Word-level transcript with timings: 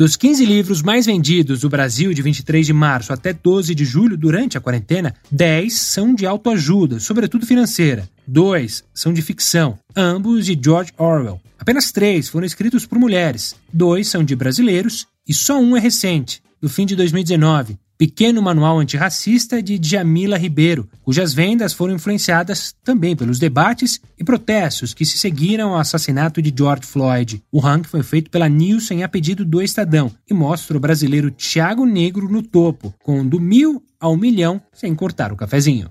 Dos 0.00 0.16
15 0.16 0.46
livros 0.46 0.80
mais 0.80 1.04
vendidos 1.04 1.60
do 1.60 1.68
Brasil 1.68 2.14
de 2.14 2.22
23 2.22 2.64
de 2.64 2.72
março 2.72 3.12
até 3.12 3.34
12 3.34 3.74
de 3.74 3.84
julho 3.84 4.16
durante 4.16 4.56
a 4.56 4.60
quarentena, 4.60 5.14
10 5.30 5.74
são 5.74 6.14
de 6.14 6.24
autoajuda, 6.24 6.98
sobretudo 6.98 7.44
financeira. 7.44 8.08
Dois 8.26 8.82
são 8.94 9.12
de 9.12 9.20
ficção, 9.20 9.78
ambos 9.94 10.46
de 10.46 10.58
George 10.58 10.90
Orwell. 10.96 11.38
Apenas 11.58 11.92
três 11.92 12.30
foram 12.30 12.46
escritos 12.46 12.86
por 12.86 12.98
mulheres, 12.98 13.54
dois 13.70 14.08
são 14.08 14.24
de 14.24 14.34
brasileiros 14.34 15.06
e 15.28 15.34
só 15.34 15.60
um 15.60 15.76
é 15.76 15.80
recente, 15.80 16.42
do 16.62 16.68
fim 16.70 16.86
de 16.86 16.96
2019, 16.96 17.78
Pequeno 18.00 18.40
Manual 18.40 18.78
Antirracista 18.78 19.62
de 19.62 19.78
Djamila 19.78 20.38
Ribeiro, 20.38 20.88
cujas 21.02 21.34
vendas 21.34 21.74
foram 21.74 21.96
influenciadas 21.96 22.74
também 22.82 23.14
pelos 23.14 23.38
debates 23.38 24.00
e 24.18 24.24
protestos 24.24 24.94
que 24.94 25.04
se 25.04 25.18
seguiram 25.18 25.74
ao 25.74 25.80
assassinato 25.80 26.40
de 26.40 26.50
George 26.56 26.86
Floyd. 26.86 27.42
O 27.52 27.60
ranking 27.60 27.90
foi 27.90 28.02
feito 28.02 28.30
pela 28.30 28.48
Nielsen 28.48 29.02
a 29.02 29.08
pedido 29.08 29.44
do 29.44 29.60
Estadão 29.60 30.10
e 30.26 30.32
mostra 30.32 30.78
o 30.78 30.80
brasileiro 30.80 31.30
Thiago 31.30 31.84
Negro 31.84 32.26
no 32.26 32.42
topo, 32.42 32.94
com 33.02 33.22
do 33.22 33.38
mil 33.38 33.84
ao 34.00 34.16
milhão 34.16 34.62
sem 34.72 34.94
cortar 34.94 35.30
o 35.30 35.36
cafezinho. 35.36 35.90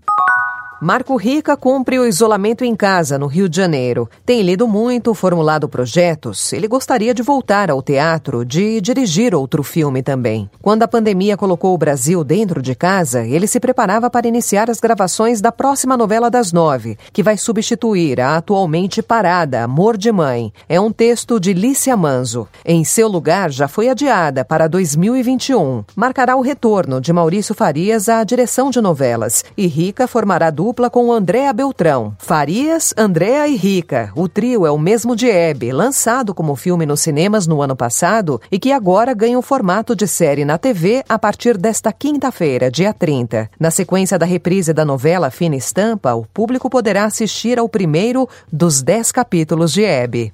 Marco 0.81 1.17
Rica 1.17 1.57
cumpre 1.57 1.99
o 1.99 2.07
isolamento 2.07 2.63
em 2.63 2.73
casa, 2.73 3.19
no 3.19 3.27
Rio 3.27 3.49
de 3.49 3.57
Janeiro. 3.57 4.09
Tem 4.25 4.41
lido 4.41 4.65
muito, 4.65 5.13
formulado 5.13 5.67
projetos. 5.67 6.53
Ele 6.53 6.69
gostaria 6.69 7.13
de 7.13 7.21
voltar 7.21 7.69
ao 7.69 7.81
teatro, 7.81 8.45
de 8.45 8.79
dirigir 8.79 9.35
outro 9.35 9.61
filme 9.61 10.01
também. 10.01 10.49
Quando 10.61 10.83
a 10.83 10.87
pandemia 10.87 11.35
colocou 11.35 11.73
o 11.73 11.77
Brasil 11.77 12.23
dentro 12.23 12.61
de 12.61 12.75
casa, 12.75 13.25
ele 13.25 13.45
se 13.45 13.59
preparava 13.59 14.09
para 14.09 14.29
iniciar 14.29 14.69
as 14.69 14.79
gravações 14.79 15.41
da 15.41 15.51
próxima 15.51 15.97
novela 15.97 16.29
das 16.29 16.53
nove, 16.53 16.97
que 17.11 17.21
vai 17.21 17.35
substituir 17.35 18.21
a 18.21 18.37
atualmente 18.37 19.01
parada 19.01 19.65
Amor 19.65 19.97
de 19.97 20.13
Mãe. 20.13 20.53
É 20.69 20.79
um 20.79 20.93
texto 20.93 21.41
de 21.41 21.51
Lícia 21.51 21.97
Manzo. 21.97 22.47
Em 22.63 22.85
seu 22.85 23.09
lugar, 23.09 23.51
já 23.51 23.67
foi 23.67 23.89
adiada 23.89 24.45
para 24.45 24.69
2021. 24.69 25.83
Marcará 25.93 26.37
o 26.37 26.41
retorno 26.41 27.01
de 27.01 27.11
Maurício 27.11 27.53
Farias 27.53 28.07
à 28.07 28.23
direção 28.23 28.69
de 28.69 28.79
novelas. 28.79 29.43
E 29.57 29.67
Rica 29.67 30.07
formará 30.07 30.49
dupla 30.49 30.68
dupla 30.69 30.87
com 30.87 31.11
Andréa 31.11 31.51
Beltrão. 31.51 32.15
Farias, 32.19 32.93
Andréa 32.95 33.47
e 33.47 33.55
Rica. 33.55 34.11
O 34.15 34.29
trio 34.29 34.67
é 34.67 34.71
o 34.71 34.77
mesmo 34.77 35.15
de 35.15 35.27
Hebe, 35.27 35.71
lançado 35.71 36.31
como 36.31 36.55
filme 36.55 36.85
nos 36.85 36.99
cinemas 36.99 37.47
no 37.47 37.59
ano 37.59 37.75
passado 37.75 38.39
e 38.51 38.59
que 38.59 38.71
agora 38.71 39.15
ganha 39.15 39.39
o 39.39 39.41
formato 39.41 39.95
de 39.95 40.07
série 40.07 40.45
na 40.45 40.59
TV 40.59 41.03
a 41.09 41.17
partir 41.17 41.57
desta 41.57 41.91
quinta-feira, 41.91 42.69
dia 42.69 42.93
30. 42.93 43.49
Na 43.59 43.71
sequência 43.71 44.19
da 44.19 44.27
reprise 44.27 44.71
da 44.71 44.85
novela 44.85 45.31
Fina 45.31 45.55
Estampa, 45.55 46.13
o 46.13 46.23
público 46.23 46.69
poderá 46.69 47.05
assistir 47.05 47.57
ao 47.57 47.67
primeiro 47.67 48.29
dos 48.53 48.83
dez 48.83 49.11
capítulos 49.11 49.73
de 49.73 49.83
Hebe. 49.83 50.31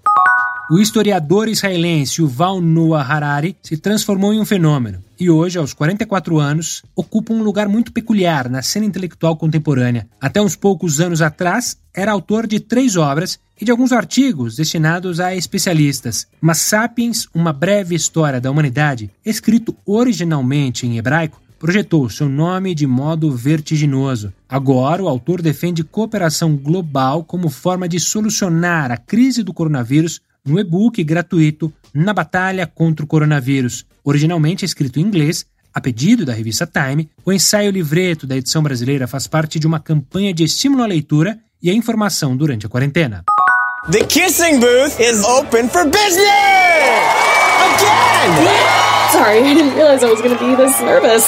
O 0.67 0.80
historiador 0.80 1.47
israelense 1.47 2.19
Yuval 2.19 2.59
Noah 2.59 3.03
Harari 3.03 3.55
se 3.61 3.77
transformou 3.77 4.33
em 4.33 4.39
um 4.39 4.45
fenômeno 4.45 4.97
e 5.19 5.30
hoje, 5.30 5.59
aos 5.59 5.75
44 5.75 6.39
anos, 6.39 6.81
ocupa 6.95 7.31
um 7.33 7.44
lugar 7.44 7.69
muito 7.69 7.94
peculiar 7.94 8.49
na 8.49 8.63
cena 8.63 8.88
intelectual 8.88 9.38
contemporânea. 9.38 10.07
Até 10.19 10.41
uns 10.41 10.55
poucos 10.55 10.99
anos 10.99 11.22
atrás, 11.22 11.77
era 11.94 12.11
autor 12.11 12.47
de 12.47 12.59
três 12.59 12.97
obras 12.97 13.39
e 13.61 13.63
de 13.63 13.69
alguns 13.69 13.91
artigos 13.91 14.55
destinados 14.55 15.19
a 15.19 15.35
especialistas. 15.35 16.25
Mas 16.41 16.57
Sapiens, 16.57 17.27
uma 17.31 17.53
breve 17.53 17.94
história 17.94 18.41
da 18.41 18.50
humanidade, 18.50 19.11
escrito 19.23 19.75
originalmente 19.85 20.88
em 20.88 20.97
hebraico, 20.97 21.39
projetou 21.59 22.09
seu 22.09 22.27
nome 22.27 22.73
de 22.73 22.88
modo 22.88 23.31
vertiginoso. 23.31 24.33
Agora, 24.50 25.03
o 25.03 25.07
autor 25.07 25.44
defende 25.44 25.84
cooperação 25.84 26.56
global 26.56 27.23
como 27.23 27.50
forma 27.50 27.88
de 27.88 28.00
solucionar 28.00 28.91
a 28.91 28.97
crise 28.97 29.44
do 29.44 29.53
coronavírus 29.53 30.22
no 30.45 30.59
e-book 30.59 31.03
gratuito 31.03 31.73
Na 31.94 32.13
Batalha 32.13 32.67
contra 32.67 33.03
o 33.03 33.07
Coronavírus, 33.07 33.85
originalmente 34.03 34.63
escrito 34.63 35.00
em 35.00 35.03
inglês, 35.03 35.45
a 35.73 35.81
pedido 35.81 36.25
da 36.25 36.33
revista 36.33 36.66
Time, 36.66 37.09
o 37.25 37.33
ensaio 37.33 37.72
livreto 37.72 38.25
da 38.25 38.38
edição 38.38 38.63
brasileira 38.63 39.07
faz 39.07 39.28
parte 39.28 39.59
de 39.59 39.67
uma 39.67 39.79
campanha 39.79 40.34
de 40.34 40.44
estímulo 40.44 40.84
à 40.84 40.85
leitura 40.85 41.38
e 41.61 41.69
à 41.69 41.73
informação 41.73 42.38
durante 42.38 42.66
a 42.66 42.69
quarentena. 42.69 43.23
The 43.91 44.05
kissing 44.05 44.59
booth 44.59 45.00
is 45.00 45.23
open 45.23 45.67
for 45.69 45.85
business! 45.85 46.25
Again! 47.75 48.75
Sorry, 49.11 49.39
I 49.39 49.53
didn't 49.53 49.75
realize 49.75 50.03
I 50.03 50.09
was 50.09 50.22
going 50.22 50.35
to 50.35 50.44
be 50.44 50.55
this 50.55 50.79
nervous. 50.81 51.25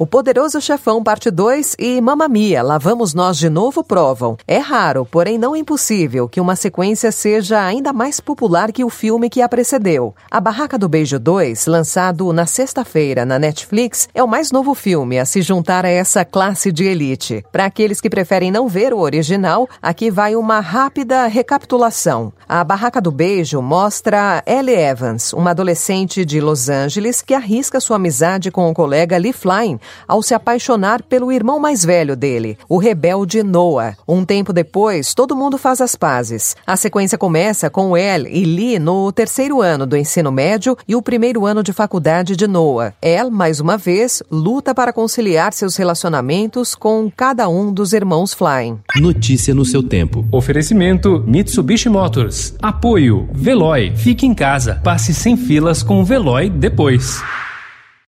O 0.00 0.06
Poderoso 0.06 0.60
Chefão 0.60 1.02
Parte 1.02 1.28
2 1.28 1.74
e 1.76 2.00
Mamma 2.00 2.28
Mia, 2.28 2.62
Lá 2.62 2.78
Vamos 2.78 3.14
Nós 3.14 3.36
de 3.36 3.50
Novo 3.50 3.82
provam. 3.82 4.36
É 4.46 4.58
raro, 4.58 5.04
porém 5.04 5.36
não 5.36 5.56
impossível, 5.56 6.28
que 6.28 6.40
uma 6.40 6.54
sequência 6.54 7.10
seja 7.10 7.60
ainda 7.60 7.92
mais 7.92 8.20
popular 8.20 8.70
que 8.70 8.84
o 8.84 8.90
filme 8.90 9.28
que 9.28 9.42
a 9.42 9.48
precedeu. 9.48 10.14
A 10.30 10.40
Barraca 10.40 10.78
do 10.78 10.88
Beijo 10.88 11.18
2, 11.18 11.66
lançado 11.66 12.32
na 12.32 12.46
sexta-feira 12.46 13.24
na 13.24 13.40
Netflix, 13.40 14.08
é 14.14 14.22
o 14.22 14.28
mais 14.28 14.52
novo 14.52 14.72
filme 14.72 15.18
a 15.18 15.24
se 15.24 15.42
juntar 15.42 15.84
a 15.84 15.88
essa 15.88 16.24
classe 16.24 16.70
de 16.70 16.84
elite. 16.84 17.44
Para 17.50 17.64
aqueles 17.64 18.00
que 18.00 18.08
preferem 18.08 18.52
não 18.52 18.68
ver 18.68 18.94
o 18.94 19.00
original, 19.00 19.68
aqui 19.82 20.12
vai 20.12 20.36
uma 20.36 20.60
rápida 20.60 21.26
recapitulação. 21.26 22.32
A 22.48 22.62
Barraca 22.62 23.00
do 23.00 23.10
Beijo 23.10 23.60
mostra 23.60 24.44
Ellie 24.46 24.76
Evans, 24.76 25.32
uma 25.32 25.50
adolescente 25.50 26.24
de 26.24 26.40
Los 26.40 26.68
Angeles 26.68 27.20
que 27.20 27.34
arrisca 27.34 27.80
sua 27.80 27.96
amizade 27.96 28.52
com 28.52 28.70
o 28.70 28.74
colega 28.74 29.18
Lee 29.18 29.32
Flynn 29.32 29.76
ao 30.06 30.22
se 30.22 30.34
apaixonar 30.34 31.02
pelo 31.02 31.32
irmão 31.32 31.58
mais 31.58 31.84
velho 31.84 32.16
dele, 32.16 32.58
o 32.68 32.78
rebelde 32.78 33.42
Noah. 33.42 33.96
Um 34.06 34.24
tempo 34.24 34.52
depois, 34.52 35.14
todo 35.14 35.36
mundo 35.36 35.58
faz 35.58 35.80
as 35.80 35.94
pazes. 35.94 36.56
A 36.66 36.76
sequência 36.76 37.18
começa 37.18 37.70
com 37.70 37.96
Elle 37.96 38.28
e 38.30 38.44
Lee 38.44 38.78
no 38.78 39.10
terceiro 39.12 39.60
ano 39.60 39.86
do 39.86 39.96
ensino 39.96 40.30
médio 40.30 40.76
e 40.86 40.94
o 40.94 41.02
primeiro 41.02 41.46
ano 41.46 41.62
de 41.62 41.72
faculdade 41.72 42.36
de 42.36 42.46
Noah. 42.46 42.94
Elle, 43.00 43.30
mais 43.30 43.60
uma 43.60 43.76
vez, 43.76 44.22
luta 44.30 44.74
para 44.74 44.92
conciliar 44.92 45.52
seus 45.52 45.76
relacionamentos 45.76 46.74
com 46.74 47.10
cada 47.14 47.48
um 47.48 47.72
dos 47.72 47.92
irmãos 47.92 48.34
Flying. 48.34 48.78
Notícia 48.96 49.54
no 49.54 49.64
seu 49.64 49.82
tempo. 49.82 50.26
Oferecimento 50.30 51.22
Mitsubishi 51.26 51.88
Motors. 51.88 52.54
Apoio 52.60 53.28
Veloy. 53.32 53.92
Fique 53.96 54.26
em 54.26 54.34
casa. 54.34 54.80
Passe 54.82 55.12
sem 55.14 55.36
filas 55.36 55.82
com 55.82 56.00
o 56.00 56.04
Veloy 56.04 56.50
depois. 56.50 57.22